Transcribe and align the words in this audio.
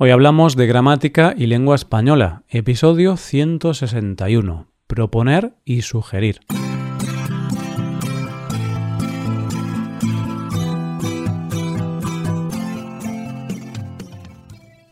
Hoy 0.00 0.10
hablamos 0.10 0.54
de 0.54 0.68
gramática 0.68 1.34
y 1.36 1.48
lengua 1.48 1.74
española, 1.74 2.44
episodio 2.48 3.16
161, 3.16 4.68
proponer 4.86 5.54
y 5.64 5.82
sugerir. 5.82 6.38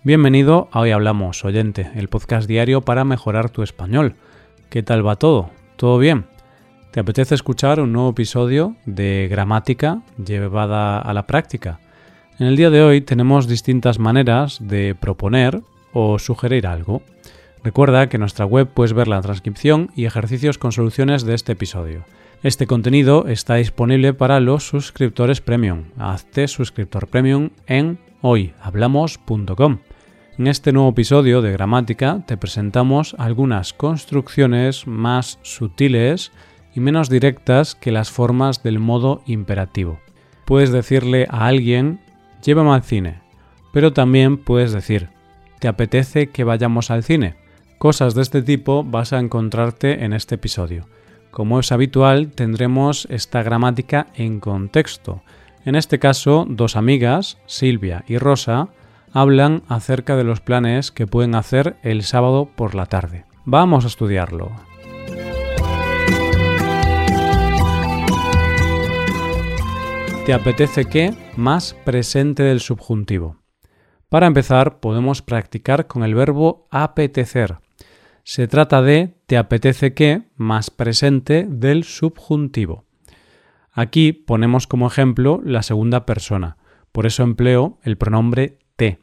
Bienvenido 0.03 0.69
a 0.73 0.81
Hoy 0.81 0.91
Hablamos, 0.91 1.45
oyente, 1.45 1.89
el 1.95 2.09
podcast 2.09 2.49
diario 2.49 2.81
para 2.81 3.05
mejorar 3.05 3.51
tu 3.51 3.63
español. 3.63 4.17
¿Qué 4.71 4.83
tal 4.83 5.07
va 5.07 5.15
todo? 5.15 5.51
¿Todo 5.77 5.99
bien? 5.99 6.27
¿Te 6.91 6.99
apetece 6.99 7.37
escuchar 7.37 7.79
un 7.79 7.93
nuevo 7.93 8.11
episodio 8.11 8.75
de 8.87 9.29
gramática 9.31 10.03
llevada 10.19 10.99
a 10.99 11.15
la 11.15 11.29
práctica? 11.29 11.79
En 12.39 12.49
el 12.49 12.57
día 12.57 12.69
de 12.69 12.83
hoy 12.83 13.01
tenemos 13.01 13.49
distintas 13.49 13.99
maneras 13.99 14.59
de 14.61 14.95
proponer 14.95 15.63
o 15.95 16.19
sugerir 16.19 16.67
algo. 16.67 17.01
Recuerda 17.65 18.11
que 18.11 18.19
en 18.19 18.21
nuestra 18.21 18.45
web 18.45 18.69
puedes 18.69 18.93
ver 18.93 19.09
la 19.09 19.23
transcripción 19.23 19.91
y 19.97 20.05
ejercicios 20.05 20.59
con 20.59 20.71
soluciones 20.71 21.25
de 21.25 21.33
este 21.33 21.53
episodio. 21.53 22.05
Este 22.43 22.67
contenido 22.67 23.27
está 23.27 23.55
disponible 23.55 24.13
para 24.13 24.39
los 24.41 24.69
suscriptores 24.69 25.41
premium. 25.41 25.85
Hazte 25.97 26.47
suscriptor 26.47 27.07
premium 27.07 27.49
en 27.67 27.99
hoyhablamos.com. 28.21 29.79
En 30.37 30.47
este 30.47 30.73
nuevo 30.75 30.91
episodio 30.91 31.41
de 31.41 31.53
gramática 31.53 32.23
te 32.27 32.37
presentamos 32.37 33.17
algunas 33.19 33.73
construcciones 33.73 34.87
más 34.87 35.39
sutiles 35.41 36.33
y 36.75 36.81
menos 36.81 37.09
directas 37.09 37.75
que 37.75 37.93
las 37.93 38.11
formas 38.11 38.63
del 38.63 38.79
modo 38.79 39.23
imperativo. 39.25 40.01
Puedes 40.45 40.71
decirle 40.71 41.27
a 41.31 41.47
alguien 41.47 42.01
llévame 42.43 42.71
al 42.71 42.83
cine. 42.83 43.21
Pero 43.73 43.93
también 43.93 44.39
puedes 44.39 44.73
decir, 44.73 45.09
¿te 45.59 45.69
apetece 45.69 46.29
que 46.29 46.45
vayamos 46.45 46.91
al 46.91 47.03
cine? 47.03 47.37
Cosas 47.79 48.15
de 48.15 48.23
este 48.23 48.43
tipo 48.43 48.85
vas 48.85 49.13
a 49.13 49.19
encontrarte 49.19 50.05
en 50.05 50.13
este 50.13 50.37
episodio. 50.37 50.87
Como 51.31 51.61
es 51.61 51.73
habitual, 51.73 52.29
tendremos 52.29 53.07
esta 53.11 53.43
gramática 53.43 54.07
en 54.15 54.41
contexto. 54.41 55.23
En 55.67 55.75
este 55.75 55.99
caso, 55.99 56.47
dos 56.49 56.77
amigas, 56.77 57.39
Silvia 57.47 58.05
y 58.09 58.17
Rosa, 58.17 58.69
hablan 59.13 59.63
acerca 59.69 60.17
de 60.17 60.25
los 60.25 60.41
planes 60.41 60.91
que 60.91 61.07
pueden 61.07 61.35
hacer 61.35 61.77
el 61.83 62.03
sábado 62.05 62.49
por 62.55 62.75
la 62.75 62.87
tarde. 62.87 63.25
Vamos 63.45 63.85
a 63.85 63.89
estudiarlo. 63.89 64.53
¿Te 70.27 70.35
apetece 70.35 70.87
qué? 70.87 71.15
Más 71.37 71.75
presente 71.85 72.43
del 72.43 72.59
subjuntivo. 72.59 73.37
Para 74.09 74.27
empezar, 74.27 74.81
podemos 74.81 75.23
practicar 75.23 75.87
con 75.87 76.03
el 76.03 76.17
verbo 76.17 76.67
apetecer. 76.73 77.59
Se 78.25 78.49
trata 78.49 78.83
de 78.83 79.15
te 79.27 79.37
apetece 79.37 79.95
qué 79.95 80.25
más 80.35 80.71
presente 80.71 81.47
del 81.49 81.85
subjuntivo. 81.85 82.87
Aquí 83.71 84.13
ponemos 84.13 84.67
como 84.67 84.89
ejemplo 84.89 85.41
la 85.45 85.63
segunda 85.63 86.05
persona, 86.07 86.57
por 86.91 87.07
eso 87.07 87.23
empleo 87.23 87.79
el 87.85 87.97
pronombre 87.97 88.59
te. 88.75 88.99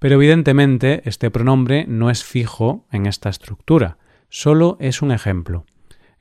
Pero 0.00 0.16
evidentemente 0.16 1.00
este 1.04 1.30
pronombre 1.30 1.84
no 1.86 2.10
es 2.10 2.24
fijo 2.24 2.88
en 2.90 3.06
esta 3.06 3.28
estructura, 3.28 3.98
solo 4.30 4.78
es 4.80 5.00
un 5.00 5.12
ejemplo. 5.12 5.64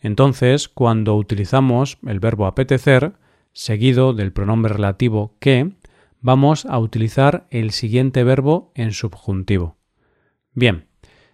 Entonces, 0.01 0.69
cuando 0.69 1.15
utilizamos 1.15 1.97
el 2.05 2.19
verbo 2.19 2.45
apetecer, 2.45 3.13
seguido 3.55 4.13
del 4.13 4.33
pronombre 4.33 4.73
relativo 4.73 5.37
que, 5.39 5.71
vamos 6.19 6.65
a 6.65 6.77
utilizar 6.77 7.47
el 7.51 7.71
siguiente 7.71 8.23
verbo 8.23 8.71
en 8.75 8.91
subjuntivo. 8.91 9.77
Bien, 10.53 10.87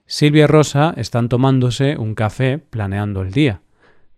Silvia 0.05 0.43
y 0.43 0.47
Rosa 0.47 0.93
están 0.97 1.29
tomándose 1.29 1.97
un 1.97 2.13
café 2.13 2.59
planeando 2.59 3.21
el 3.21 3.31
día. 3.31 3.61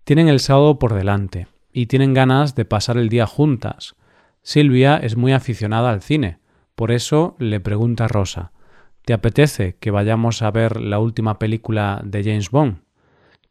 Tienen 0.04 0.28
el 0.28 0.42
sábado 0.42 0.80
por 0.80 0.94
delante 0.94 1.48
y 1.72 1.86
tienen 1.86 2.14
ganas 2.14 2.56
de 2.56 2.66
pasar 2.66 2.98
el 2.98 3.08
día 3.08 3.26
juntas. 3.26 3.96
Silvia 4.42 4.98
es 4.98 5.16
muy 5.16 5.32
aficionada 5.32 5.90
al 5.90 6.02
cine, 6.02 6.40
por 6.76 6.92
eso 6.92 7.36
le 7.40 7.60
pregunta 7.60 8.06
a 8.06 8.10
Rosa 8.10 8.52
¿Te 9.06 9.14
apetece 9.14 9.78
que 9.80 9.92
vayamos 9.92 10.42
a 10.42 10.52
ver 10.52 10.82
la 10.82 11.00
última 11.00 11.40
película 11.40 12.02
de 12.04 12.24
James 12.24 12.52
Bond? 12.52 12.82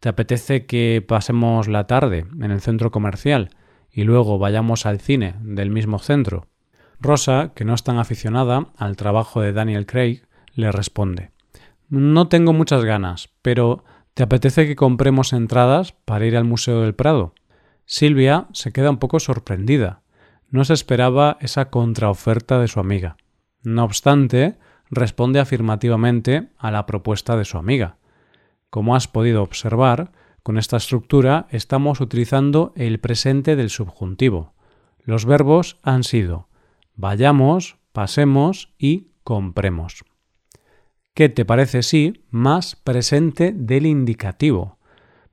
¿Te 0.00 0.10
apetece 0.10 0.66
que 0.66 1.02
pasemos 1.06 1.68
la 1.68 1.86
tarde 1.86 2.26
en 2.40 2.50
el 2.50 2.60
centro 2.60 2.90
comercial 2.90 3.50
y 3.92 4.04
luego 4.04 4.38
vayamos 4.38 4.86
al 4.86 5.00
cine 5.00 5.34
del 5.40 5.70
mismo 5.70 5.98
centro? 5.98 6.46
Rosa, 7.00 7.52
que 7.54 7.64
no 7.64 7.74
es 7.74 7.82
tan 7.82 7.98
aficionada 7.98 8.68
al 8.76 8.96
trabajo 8.96 9.40
de 9.40 9.52
Daniel 9.52 9.86
Craig, 9.86 10.22
le 10.54 10.72
responde 10.72 11.30
No 11.88 12.28
tengo 12.28 12.52
muchas 12.52 12.84
ganas, 12.84 13.28
pero 13.42 13.84
¿te 14.14 14.22
apetece 14.22 14.66
que 14.66 14.76
compremos 14.76 15.32
entradas 15.32 15.92
para 15.92 16.26
ir 16.26 16.36
al 16.36 16.44
Museo 16.44 16.80
del 16.80 16.94
Prado? 16.94 17.34
Silvia 17.84 18.46
se 18.52 18.72
queda 18.72 18.90
un 18.90 18.98
poco 18.98 19.20
sorprendida. 19.20 20.02
No 20.48 20.64
se 20.64 20.74
esperaba 20.74 21.38
esa 21.40 21.70
contraoferta 21.70 22.58
de 22.58 22.68
su 22.68 22.80
amiga. 22.80 23.16
No 23.62 23.84
obstante, 23.84 24.58
responde 24.90 25.40
afirmativamente 25.40 26.48
a 26.58 26.70
la 26.70 26.86
propuesta 26.86 27.36
de 27.36 27.44
su 27.44 27.58
amiga. 27.58 27.96
Como 28.70 28.94
has 28.94 29.08
podido 29.08 29.42
observar, 29.42 30.12
con 30.42 30.58
esta 30.58 30.76
estructura 30.76 31.46
estamos 31.50 32.00
utilizando 32.00 32.72
el 32.76 32.98
presente 33.00 33.56
del 33.56 33.70
subjuntivo. 33.70 34.54
Los 35.04 35.24
verbos 35.24 35.78
han 35.82 36.04
sido 36.04 36.48
vayamos, 36.96 37.76
pasemos 37.92 38.72
y 38.78 39.08
compremos. 39.24 40.04
¿Qué 41.14 41.28
te 41.28 41.44
parece 41.44 41.82
si 41.82 42.24
más 42.30 42.76
presente 42.76 43.52
del 43.54 43.86
indicativo? 43.86 44.78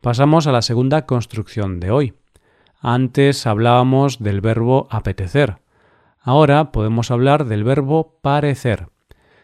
Pasamos 0.02 0.48
a 0.48 0.52
la 0.52 0.62
segunda 0.62 1.06
construcción 1.06 1.80
de 1.80 1.92
hoy. 1.92 2.14
Antes 2.82 3.46
hablábamos 3.48 4.20
del 4.20 4.42
verbo 4.42 4.88
apetecer. 4.90 5.58
Ahora 6.22 6.72
podemos 6.72 7.12
hablar 7.12 7.46
del 7.46 7.64
verbo 7.64 8.18
parecer. 8.22 8.88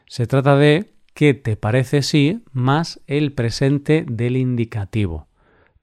Se 0.08 0.28
trata 0.28 0.56
de 0.56 0.94
¿qué 1.14 1.34
te 1.34 1.56
parece 1.58 2.02
si 2.02 2.44
más 2.52 3.02
el 3.08 3.34
presente 3.34 4.06
del 4.08 4.36
indicativo. 4.38 5.28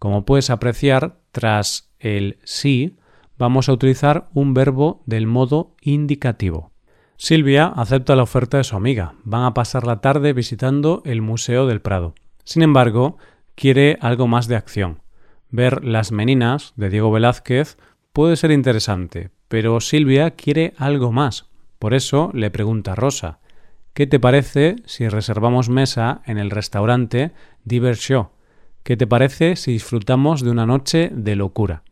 Como 0.03 0.25
puedes 0.25 0.51
apreciar, 0.51 1.21
tras 1.31 1.93
el 2.01 2.41
sí, 2.43 2.97
vamos 3.39 3.69
a 3.69 3.73
utilizar 3.73 4.31
un 4.35 4.53
verbo 4.53 5.05
del 5.07 5.29
modo 5.29 5.77
indicativo. 5.81 6.73
Silvia 7.17 7.67
acepta 7.67 8.17
la 8.17 8.25
oferta 8.25 8.57
de 8.57 8.65
su 8.65 8.75
amiga. 8.75 9.15
Van 9.23 9.45
a 9.45 9.55
pasar 9.55 9.87
la 9.87 10.01
tarde 10.01 10.33
visitando 10.33 11.03
el 11.05 11.23
Museo 11.23 11.69
del 11.69 11.83
Prado. 11.83 12.17
Sin 12.43 12.65
embargo, 12.65 13.17
quiere 13.55 13.97
algo 14.01 14.27
más 14.27 14.49
de 14.49 14.57
acción. 14.57 15.03
Ver 15.51 15.85
Las 15.85 16.11
Meninas 16.11 16.73
de 16.75 16.91
Diego 16.91 17.13
Velázquez 17.13 17.79
puede 18.13 18.35
ser 18.35 18.51
interesante, 18.51 19.31
pero 19.47 19.81
Silvia 19.81 20.33
quiere 20.33 20.75
algo 20.79 21.13
más. 21.13 21.49
Por 21.79 21.95
eso 21.95 22.33
le 22.35 22.51
pregunta 22.51 22.95
a 22.95 22.97
Rosa, 22.97 23.39
¿qué 23.95 24.09
te 24.09 24.19
parece 24.19 24.75
si 24.85 25.07
reservamos 25.07 25.69
mesa 25.69 26.23
en 26.27 26.39
el 26.39 26.51
restaurante 26.51 27.31
Divershow? 27.63 28.31
¿Qué 28.83 28.97
te 28.97 29.07
parece 29.07 29.55
si 29.55 29.73
disfrutamos 29.73 30.43
de 30.43 30.51
una 30.51 30.67
noche 30.67 31.11
de 31.15 31.37
locura? 31.37 31.85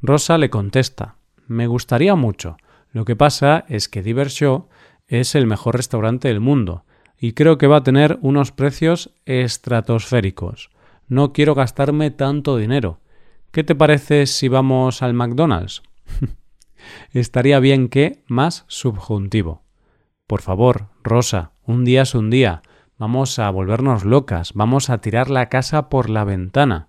Rosa 0.00 0.38
le 0.38 0.48
contesta 0.48 1.16
Me 1.48 1.66
gustaría 1.66 2.14
mucho. 2.14 2.56
Lo 2.92 3.04
que 3.04 3.16
pasa 3.16 3.64
es 3.68 3.88
que 3.88 4.02
Divershow 4.02 4.68
es 5.08 5.34
el 5.34 5.48
mejor 5.48 5.76
restaurante 5.76 6.28
del 6.28 6.38
mundo 6.38 6.84
y 7.18 7.32
creo 7.32 7.58
que 7.58 7.66
va 7.66 7.78
a 7.78 7.82
tener 7.82 8.18
unos 8.22 8.52
precios 8.52 9.10
estratosféricos. 9.26 10.70
No 11.08 11.32
quiero 11.32 11.56
gastarme 11.56 12.12
tanto 12.12 12.56
dinero. 12.56 13.00
¿Qué 13.50 13.64
te 13.64 13.74
parece 13.74 14.26
si 14.26 14.46
vamos 14.46 15.02
al 15.02 15.14
McDonald's? 15.14 15.82
Estaría 17.12 17.58
bien 17.58 17.88
que 17.88 18.22
más 18.28 18.64
subjuntivo. 18.68 19.64
Por 20.28 20.42
favor, 20.42 20.86
Rosa, 21.02 21.50
un 21.66 21.84
día 21.84 22.02
es 22.02 22.14
un 22.14 22.30
día. 22.30 22.62
Vamos 23.00 23.38
a 23.38 23.48
volvernos 23.48 24.04
locas, 24.04 24.52
vamos 24.52 24.90
a 24.90 24.98
tirar 24.98 25.30
la 25.30 25.48
casa 25.48 25.88
por 25.88 26.10
la 26.10 26.24
ventana. 26.24 26.88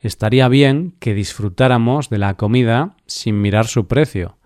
Estaría 0.00 0.48
bien 0.48 0.96
que 0.98 1.14
disfrutáramos 1.14 2.10
de 2.10 2.18
la 2.18 2.34
comida 2.34 2.96
sin 3.06 3.40
mirar 3.40 3.68
su 3.68 3.86
precio. 3.86 4.38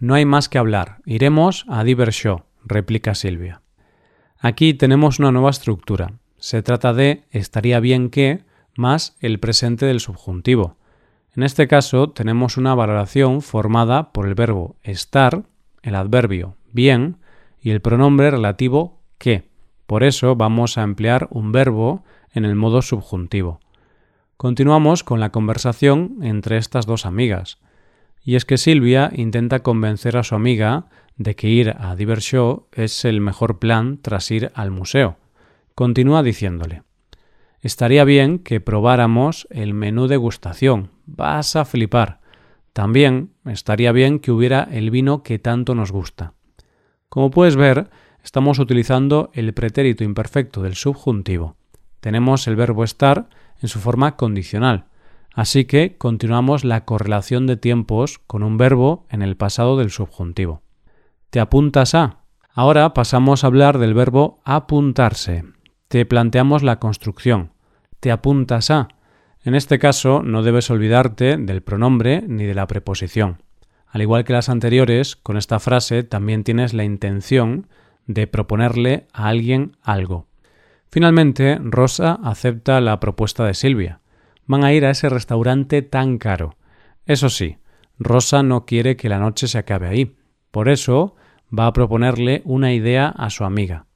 No 0.00 0.14
hay 0.14 0.24
más 0.24 0.48
que 0.48 0.58
hablar. 0.58 0.98
Iremos 1.06 1.64
a 1.68 1.84
Divershow, 1.84 2.42
replica 2.64 3.14
Silvia. 3.14 3.62
Aquí 4.36 4.74
tenemos 4.74 5.20
una 5.20 5.30
nueva 5.30 5.50
estructura. 5.50 6.14
Se 6.38 6.60
trata 6.60 6.92
de 6.92 7.22
estaría 7.30 7.78
bien 7.78 8.10
que 8.10 8.42
más 8.76 9.16
el 9.20 9.38
presente 9.38 9.86
del 9.86 10.00
subjuntivo. 10.00 10.76
En 11.36 11.44
este 11.44 11.68
caso 11.68 12.10
tenemos 12.10 12.56
una 12.56 12.74
valoración 12.74 13.42
formada 13.42 14.10
por 14.10 14.26
el 14.26 14.34
verbo 14.34 14.74
estar, 14.82 15.44
el 15.82 15.94
adverbio 15.94 16.56
bien 16.72 17.18
y 17.60 17.70
el 17.70 17.80
pronombre 17.80 18.32
relativo 18.32 19.04
que. 19.18 19.53
Por 19.86 20.02
eso 20.02 20.36
vamos 20.36 20.78
a 20.78 20.82
emplear 20.82 21.28
un 21.30 21.52
verbo 21.52 22.04
en 22.32 22.44
el 22.44 22.54
modo 22.54 22.82
subjuntivo. 22.82 23.60
Continuamos 24.36 25.04
con 25.04 25.20
la 25.20 25.30
conversación 25.30 26.18
entre 26.22 26.56
estas 26.56 26.86
dos 26.86 27.06
amigas. 27.06 27.58
Y 28.22 28.36
es 28.36 28.44
que 28.44 28.56
Silvia 28.58 29.10
intenta 29.14 29.62
convencer 29.62 30.16
a 30.16 30.22
su 30.22 30.34
amiga 30.34 30.86
de 31.16 31.36
que 31.36 31.48
ir 31.48 31.74
a 31.78 31.94
Divershow 31.94 32.66
es 32.72 33.04
el 33.04 33.20
mejor 33.20 33.58
plan 33.58 33.98
tras 34.00 34.30
ir 34.30 34.50
al 34.54 34.70
museo. 34.70 35.16
Continúa 35.74 36.22
diciéndole 36.22 36.82
Estaría 37.60 38.04
bien 38.04 38.40
que 38.40 38.60
probáramos 38.60 39.46
el 39.50 39.72
menú 39.72 40.06
degustación. 40.06 40.90
Vas 41.06 41.56
a 41.56 41.64
flipar. 41.64 42.20
También 42.74 43.30
estaría 43.46 43.92
bien 43.92 44.18
que 44.18 44.32
hubiera 44.32 44.68
el 44.70 44.90
vino 44.90 45.22
que 45.22 45.38
tanto 45.38 45.74
nos 45.74 45.92
gusta. 45.92 46.34
Como 47.08 47.30
puedes 47.30 47.56
ver, 47.56 47.88
estamos 48.24 48.58
utilizando 48.58 49.30
el 49.34 49.54
pretérito 49.54 50.02
imperfecto 50.02 50.62
del 50.62 50.74
subjuntivo. 50.74 51.56
Tenemos 52.00 52.48
el 52.48 52.56
verbo 52.56 52.82
estar 52.82 53.28
en 53.60 53.68
su 53.68 53.78
forma 53.78 54.16
condicional, 54.16 54.86
así 55.32 55.66
que 55.66 55.96
continuamos 55.96 56.64
la 56.64 56.84
correlación 56.84 57.46
de 57.46 57.56
tiempos 57.56 58.18
con 58.26 58.42
un 58.42 58.56
verbo 58.56 59.06
en 59.10 59.22
el 59.22 59.36
pasado 59.36 59.76
del 59.76 59.90
subjuntivo. 59.90 60.62
¿Te 61.30 61.38
apuntas 61.38 61.94
a? 61.94 62.24
Ahora 62.52 62.94
pasamos 62.94 63.44
a 63.44 63.46
hablar 63.46 63.78
del 63.78 63.94
verbo 63.94 64.40
apuntarse. 64.44 65.44
Te 65.86 66.04
planteamos 66.04 66.64
la 66.64 66.80
construcción 66.80 67.54
te 68.04 68.10
apuntas 68.12 68.70
a. 68.70 68.88
En 69.44 69.54
este 69.54 69.78
caso 69.78 70.22
no 70.22 70.42
debes 70.42 70.68
olvidarte 70.68 71.38
del 71.38 71.62
pronombre 71.62 72.22
ni 72.28 72.44
de 72.44 72.52
la 72.52 72.66
preposición. 72.66 73.42
Al 73.88 74.02
igual 74.02 74.24
que 74.24 74.34
las 74.34 74.50
anteriores, 74.50 75.16
con 75.16 75.38
esta 75.38 75.58
frase 75.58 76.02
también 76.02 76.44
tienes 76.44 76.74
la 76.74 76.84
intención 76.84 77.66
de 78.06 78.26
proponerle 78.26 79.06
a 79.12 79.28
alguien 79.28 79.76
algo. 79.82 80.26
Finalmente, 80.90 81.58
Rosa 81.60 82.18
acepta 82.22 82.80
la 82.80 83.00
propuesta 83.00 83.44
de 83.44 83.54
Silvia. 83.54 84.00
Van 84.46 84.64
a 84.64 84.72
ir 84.72 84.84
a 84.84 84.90
ese 84.90 85.08
restaurante 85.08 85.82
tan 85.82 86.18
caro. 86.18 86.56
Eso 87.06 87.30
sí, 87.30 87.58
Rosa 87.98 88.42
no 88.42 88.64
quiere 88.64 88.96
que 88.96 89.08
la 89.08 89.18
noche 89.18 89.48
se 89.48 89.58
acabe 89.58 89.88
ahí. 89.88 90.16
Por 90.50 90.68
eso 90.68 91.16
va 91.56 91.66
a 91.66 91.72
proponerle 91.72 92.42
una 92.44 92.72
idea 92.72 93.08
a 93.08 93.30
su 93.30 93.44
amiga. 93.44 93.86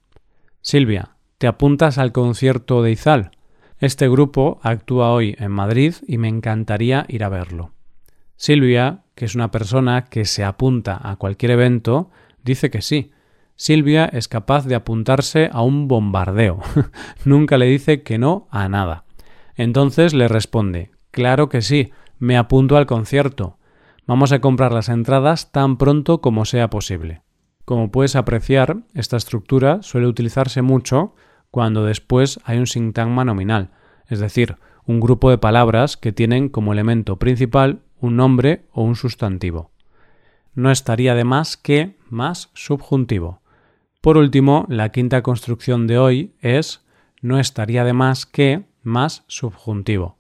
Silvia, 0.61 1.17
¿te 1.39 1.47
apuntas 1.47 1.99
al 1.99 2.13
concierto 2.13 2.83
de 2.83 2.93
Izal? 2.93 3.31
Este 3.79 4.09
grupo 4.09 4.59
actúa 4.63 5.13
hoy 5.13 5.37
en 5.39 5.53
Madrid 5.53 5.95
y 6.07 6.19
me 6.19 6.29
encantaría 6.29 7.07
ir 7.09 7.23
a 7.23 7.29
verlo. 7.29 7.73
Silvia, 8.37 9.03
que 9.15 9.25
es 9.25 9.35
una 9.35 9.51
persona 9.51 10.07
que 10.07 10.25
se 10.25 10.45
apunta 10.45 11.01
a 11.03 11.17
cualquier 11.17 11.53
evento, 11.53 12.11
dice 12.43 12.71
que 12.71 12.83
sí. 12.83 13.13
Silvia 13.61 14.05
es 14.05 14.29
capaz 14.29 14.67
de 14.67 14.77
apuntarse 14.77 15.51
a 15.53 15.63
un 15.63 15.89
bombardeo. 15.89 16.61
Nunca 17.25 17.59
le 17.59 17.67
dice 17.67 18.05
que 18.05 18.17
no 18.17 18.47
a 18.53 18.69
nada. 18.69 19.05
Entonces 19.57 20.15
le 20.15 20.29
responde 20.29 20.93
Claro 21.11 21.49
que 21.49 21.61
sí, 21.61 21.91
me 22.21 22.37
apunto 22.37 22.77
al 22.77 22.87
concierto. 22.87 23.59
Vamos 24.07 24.31
a 24.31 24.41
comprar 24.41 24.71
las 24.71 24.89
entradas 24.89 25.51
tan 25.51 25.77
pronto 25.77 26.21
como 26.21 26.45
sea 26.45 26.71
posible. 26.71 27.23
Como 27.65 27.91
puedes 27.91 28.15
apreciar, 28.15 28.79
esta 28.95 29.17
estructura 29.17 29.83
suele 29.83 30.07
utilizarse 30.07 30.63
mucho 30.63 31.17
cuando 31.51 31.85
después 31.85 32.39
hay 32.45 32.59
un 32.59 32.69
sintagma 32.69 33.25
nominal, 33.25 33.73
es 34.07 34.21
decir, 34.21 34.57
un 34.87 35.01
grupo 35.01 35.31
de 35.31 35.39
palabras 35.39 35.97
que 35.97 36.13
tienen 36.13 36.49
como 36.49 36.73
elemento 36.73 37.19
principal 37.19 37.81
un 38.01 38.15
nombre 38.15 38.67
o 38.71 38.85
un 38.85 38.95
sustantivo. 38.95 39.73
No 40.55 40.71
estaría 40.71 41.17
de 41.17 41.25
más 41.25 41.57
que 41.57 41.97
más 42.09 42.51
subjuntivo. 42.55 43.41
Por 44.01 44.17
último, 44.17 44.65
la 44.69 44.91
quinta 44.91 45.23
construcción 45.23 45.87
de 45.87 45.99
hoy 45.99 46.35
es 46.41 46.85
no 47.21 47.39
estaría 47.39 47.85
de 47.85 47.93
más 47.93 48.27
que 48.27 48.65
más 48.83 49.25
subjuntivo. 49.27 50.17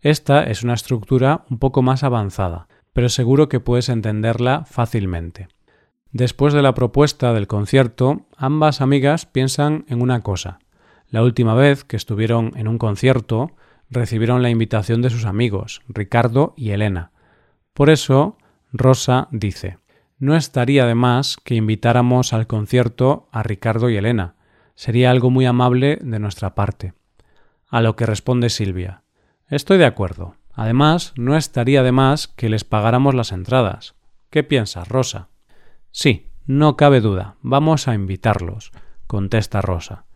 Esta 0.00 0.44
es 0.44 0.62
una 0.62 0.74
estructura 0.74 1.44
un 1.50 1.58
poco 1.58 1.82
más 1.82 2.04
avanzada, 2.04 2.68
pero 2.92 3.08
seguro 3.08 3.48
que 3.48 3.58
puedes 3.58 3.88
entenderla 3.88 4.64
fácilmente. 4.64 5.48
Después 6.12 6.54
de 6.54 6.62
la 6.62 6.72
propuesta 6.74 7.32
del 7.32 7.48
concierto, 7.48 8.26
ambas 8.36 8.80
amigas 8.80 9.26
piensan 9.26 9.84
en 9.88 10.00
una 10.00 10.22
cosa. 10.22 10.60
La 11.10 11.22
última 11.22 11.54
vez 11.54 11.84
que 11.84 11.96
estuvieron 11.96 12.52
en 12.56 12.68
un 12.68 12.78
concierto, 12.78 13.56
recibieron 13.90 14.42
la 14.42 14.50
invitación 14.50 15.02
de 15.02 15.10
sus 15.10 15.24
amigos, 15.24 15.82
Ricardo 15.88 16.54
y 16.56 16.70
Elena. 16.70 17.10
Por 17.74 17.90
eso, 17.90 18.38
Rosa 18.72 19.28
dice, 19.32 19.78
no 20.18 20.36
estaría 20.36 20.86
de 20.86 20.94
más 20.94 21.36
que 21.36 21.54
invitáramos 21.54 22.32
al 22.32 22.46
concierto 22.46 23.28
a 23.32 23.42
Ricardo 23.42 23.90
y 23.90 23.96
Elena. 23.96 24.34
Sería 24.74 25.10
algo 25.10 25.30
muy 25.30 25.46
amable 25.46 25.98
de 26.02 26.18
nuestra 26.18 26.54
parte. 26.54 26.94
A 27.68 27.80
lo 27.80 27.96
que 27.96 28.06
responde 28.06 28.50
Silvia, 28.50 29.02
Estoy 29.48 29.78
de 29.78 29.86
acuerdo. 29.86 30.34
Además, 30.54 31.12
no 31.16 31.36
estaría 31.36 31.84
de 31.84 31.92
más 31.92 32.26
que 32.26 32.48
les 32.48 32.64
pagáramos 32.64 33.14
las 33.14 33.30
entradas. 33.30 33.94
¿Qué 34.28 34.42
piensas, 34.42 34.88
Rosa? 34.88 35.28
Sí, 35.92 36.30
no 36.46 36.76
cabe 36.76 37.00
duda. 37.00 37.36
Vamos 37.42 37.86
a 37.86 37.94
invitarlos, 37.94 38.72
contesta 39.06 39.60
Rosa. 39.60 40.06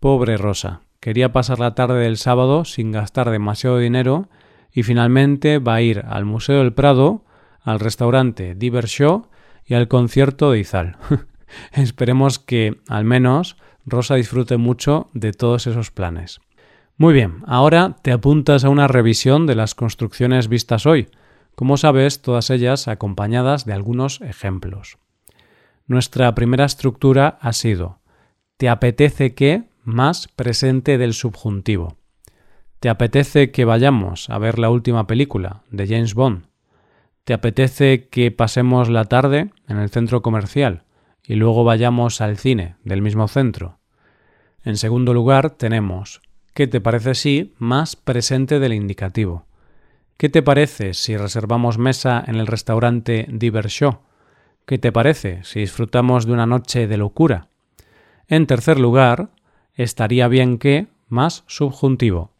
Pobre 0.00 0.36
Rosa, 0.36 0.82
quería 1.00 1.32
pasar 1.32 1.60
la 1.60 1.74
tarde 1.74 2.00
del 2.00 2.18
sábado 2.18 2.64
sin 2.66 2.92
gastar 2.92 3.30
demasiado 3.30 3.78
dinero 3.78 4.28
y 4.70 4.82
finalmente 4.82 5.58
va 5.58 5.76
a 5.76 5.82
ir 5.82 6.04
al 6.06 6.24
Museo 6.24 6.58
del 6.58 6.74
Prado, 6.74 7.24
al 7.62 7.80
restaurante 7.80 8.54
Diver 8.54 8.86
Show 8.86 9.28
y 9.64 9.74
al 9.74 9.88
concierto 9.88 10.50
de 10.50 10.60
Izal. 10.60 10.96
Esperemos 11.72 12.38
que, 12.38 12.80
al 12.88 13.04
menos, 13.04 13.56
Rosa 13.84 14.14
disfrute 14.14 14.56
mucho 14.56 15.10
de 15.12 15.32
todos 15.32 15.66
esos 15.66 15.90
planes. 15.90 16.40
Muy 16.96 17.14
bien, 17.14 17.42
ahora 17.46 17.96
te 18.02 18.12
apuntas 18.12 18.64
a 18.64 18.68
una 18.68 18.88
revisión 18.88 19.46
de 19.46 19.54
las 19.54 19.74
construcciones 19.74 20.48
vistas 20.48 20.86
hoy, 20.86 21.08
como 21.54 21.76
sabes, 21.76 22.22
todas 22.22 22.50
ellas 22.50 22.88
acompañadas 22.88 23.64
de 23.64 23.72
algunos 23.72 24.20
ejemplos. 24.20 24.98
Nuestra 25.86 26.34
primera 26.34 26.64
estructura 26.64 27.38
ha 27.40 27.52
sido 27.52 27.98
¿Te 28.56 28.68
apetece 28.68 29.34
que 29.34 29.64
más 29.82 30.28
presente 30.28 30.96
del 30.96 31.14
subjuntivo. 31.14 31.96
¿Te 32.78 32.88
apetece 32.88 33.50
que 33.50 33.64
vayamos 33.64 34.30
a 34.30 34.38
ver 34.38 34.58
la 34.58 34.70
última 34.70 35.06
película 35.06 35.62
de 35.70 35.86
James 35.86 36.14
Bond? 36.14 36.51
¿Te 37.24 37.34
apetece 37.34 38.08
que 38.08 38.32
pasemos 38.32 38.88
la 38.88 39.04
tarde 39.04 39.50
en 39.68 39.78
el 39.78 39.90
centro 39.90 40.22
comercial 40.22 40.82
y 41.24 41.36
luego 41.36 41.62
vayamos 41.62 42.20
al 42.20 42.36
cine 42.36 42.74
del 42.82 43.00
mismo 43.00 43.28
centro? 43.28 43.78
En 44.64 44.76
segundo 44.76 45.14
lugar 45.14 45.50
tenemos 45.50 46.20
¿qué 46.52 46.66
te 46.66 46.80
parece 46.80 47.14
si 47.14 47.54
más 47.58 47.94
presente 47.94 48.58
del 48.58 48.72
indicativo? 48.72 49.46
¿Qué 50.16 50.30
te 50.30 50.42
parece 50.42 50.94
si 50.94 51.16
reservamos 51.16 51.78
mesa 51.78 52.24
en 52.26 52.34
el 52.34 52.48
restaurante 52.48 53.28
Show? 53.68 54.00
¿Qué 54.66 54.78
te 54.78 54.90
parece 54.90 55.44
si 55.44 55.60
disfrutamos 55.60 56.26
de 56.26 56.32
una 56.32 56.46
noche 56.46 56.88
de 56.88 56.96
locura? 56.96 57.46
En 58.26 58.48
tercer 58.48 58.80
lugar, 58.80 59.30
estaría 59.74 60.26
bien 60.26 60.58
que 60.58 60.88
más 61.08 61.44
subjuntivo. 61.46 62.32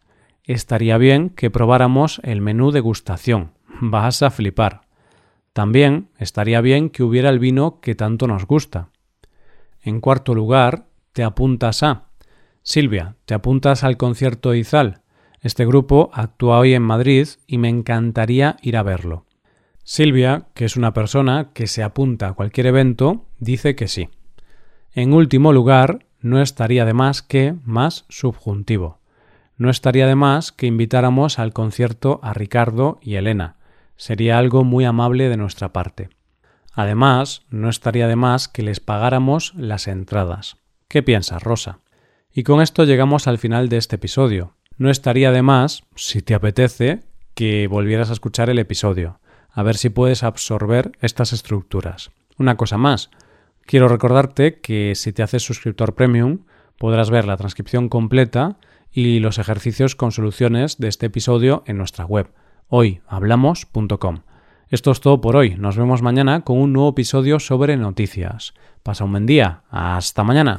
Estaría 0.42 0.98
bien 0.98 1.30
que 1.30 1.50
probáramos 1.50 2.20
el 2.24 2.40
menú 2.40 2.72
degustación. 2.72 3.52
Vas 3.84 4.22
a 4.22 4.30
flipar. 4.30 4.82
También 5.52 6.08
estaría 6.16 6.60
bien 6.60 6.88
que 6.88 7.02
hubiera 7.02 7.30
el 7.30 7.40
vino 7.40 7.80
que 7.80 7.96
tanto 7.96 8.28
nos 8.28 8.46
gusta. 8.46 8.90
En 9.82 10.00
cuarto 10.00 10.36
lugar, 10.36 10.86
te 11.12 11.24
apuntas 11.24 11.82
a. 11.82 12.04
Silvia, 12.62 13.16
te 13.24 13.34
apuntas 13.34 13.82
al 13.82 13.96
concierto 13.96 14.54
Izal. 14.54 15.00
Este 15.40 15.66
grupo 15.66 16.10
actúa 16.14 16.60
hoy 16.60 16.74
en 16.74 16.82
Madrid 16.82 17.26
y 17.48 17.58
me 17.58 17.68
encantaría 17.68 18.56
ir 18.62 18.76
a 18.76 18.84
verlo. 18.84 19.26
Silvia, 19.82 20.46
que 20.54 20.64
es 20.64 20.76
una 20.76 20.92
persona 20.94 21.50
que 21.52 21.66
se 21.66 21.82
apunta 21.82 22.28
a 22.28 22.34
cualquier 22.34 22.68
evento, 22.68 23.26
dice 23.40 23.74
que 23.74 23.88
sí. 23.88 24.10
En 24.92 25.12
último 25.12 25.52
lugar, 25.52 26.06
no 26.20 26.40
estaría 26.40 26.84
de 26.84 26.94
más 26.94 27.20
que 27.20 27.56
más 27.64 28.04
subjuntivo. 28.08 29.00
No 29.56 29.70
estaría 29.70 30.06
de 30.06 30.14
más 30.14 30.52
que 30.52 30.68
invitáramos 30.68 31.40
al 31.40 31.52
concierto 31.52 32.20
a 32.22 32.32
Ricardo 32.32 33.00
y 33.02 33.16
Elena. 33.16 33.56
Sería 34.02 34.36
algo 34.36 34.64
muy 34.64 34.84
amable 34.84 35.28
de 35.28 35.36
nuestra 35.36 35.72
parte. 35.72 36.08
Además, 36.72 37.42
no 37.50 37.68
estaría 37.68 38.08
de 38.08 38.16
más 38.16 38.48
que 38.48 38.64
les 38.64 38.80
pagáramos 38.80 39.54
las 39.54 39.86
entradas. 39.86 40.56
¿Qué 40.88 41.04
piensas, 41.04 41.40
Rosa? 41.40 41.78
Y 42.34 42.42
con 42.42 42.60
esto 42.60 42.82
llegamos 42.82 43.28
al 43.28 43.38
final 43.38 43.68
de 43.68 43.76
este 43.76 43.94
episodio. 43.94 44.56
No 44.76 44.90
estaría 44.90 45.30
de 45.30 45.42
más, 45.42 45.84
si 45.94 46.20
te 46.20 46.34
apetece, 46.34 47.04
que 47.36 47.68
volvieras 47.68 48.10
a 48.10 48.14
escuchar 48.14 48.50
el 48.50 48.58
episodio, 48.58 49.20
a 49.52 49.62
ver 49.62 49.76
si 49.76 49.88
puedes 49.88 50.24
absorber 50.24 50.90
estas 51.00 51.32
estructuras. 51.32 52.10
Una 52.38 52.56
cosa 52.56 52.78
más, 52.78 53.08
Quiero 53.66 53.86
recordarte 53.86 54.58
que 54.58 54.94
si 54.96 55.12
te 55.12 55.22
haces 55.22 55.44
suscriptor 55.44 55.94
premium 55.94 56.40
podrás 56.76 57.08
ver 57.08 57.24
la 57.24 57.36
transcripción 57.36 57.88
completa 57.88 58.58
y 58.90 59.20
los 59.20 59.38
ejercicios 59.38 59.94
con 59.94 60.10
soluciones 60.10 60.78
de 60.78 60.88
este 60.88 61.06
episodio 61.06 61.62
en 61.66 61.78
nuestra 61.78 62.04
web 62.04 62.32
hoyhablamos.com. 62.72 64.20
Esto 64.70 64.90
es 64.90 65.00
todo 65.00 65.20
por 65.20 65.36
hoy. 65.36 65.56
Nos 65.56 65.76
vemos 65.76 66.00
mañana 66.00 66.40
con 66.40 66.58
un 66.58 66.72
nuevo 66.72 66.88
episodio 66.88 67.38
sobre 67.38 67.76
noticias. 67.76 68.54
Pasa 68.82 69.04
un 69.04 69.10
buen 69.10 69.26
día. 69.26 69.62
Hasta 69.70 70.24
mañana. 70.24 70.56